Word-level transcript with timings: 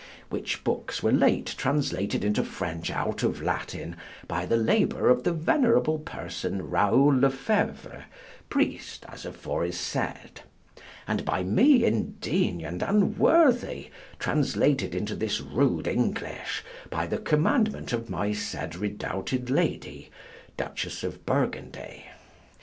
Which 0.31 0.63
bookes 0.63 1.03
were 1.03 1.11
late 1.11 1.53
translated 1.59 2.23
into 2.23 2.43
French 2.43 2.89
out 2.89 3.21
of 3.21 3.39
Latin 3.39 3.95
by 4.27 4.47
the 4.47 4.57
labour 4.57 5.09
of 5.11 5.21
the 5.23 5.31
venerable 5.31 5.99
person 5.99 6.67
Raoul 6.71 7.13
le 7.19 7.29
Feure, 7.29 8.05
priest, 8.49 9.05
as 9.07 9.27
afore 9.27 9.63
is 9.63 9.77
said; 9.77 10.41
and 11.07 11.23
by 11.23 11.43
me 11.43 11.85
indigne 11.85 12.63
and 12.63 12.81
unworthy, 12.81 13.91
translated 14.17 14.95
into 14.95 15.15
this 15.15 15.39
rude 15.39 15.85
English 15.85 16.63
by 16.89 17.05
the 17.05 17.19
commandment 17.19 17.93
of 17.93 18.09
my 18.09 18.33
said 18.33 18.75
redoubted 18.75 19.51
Lady, 19.51 20.09
Duchess 20.57 21.03
of 21.03 21.27
Burgundy. 21.27 22.05